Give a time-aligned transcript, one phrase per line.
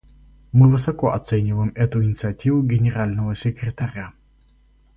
[0.51, 4.13] Мы высоко оцениваем эту инициативу Генерального секретаря.